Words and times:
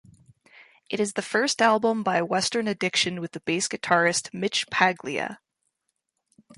It 0.89 0.99
is 0.99 1.13
the 1.13 1.21
first 1.21 1.61
album 1.61 2.01
by 2.01 2.23
Western 2.23 2.67
Addiction 2.67 3.21
with 3.21 3.33
the 3.33 3.39
bass 3.41 3.67
guitarist 3.67 4.33
Mitch 4.33 4.67
Paglia. 4.71 5.39